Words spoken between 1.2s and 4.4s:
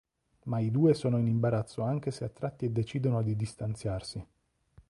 imbarazzo anche se attratti e decidono di distanziarsi.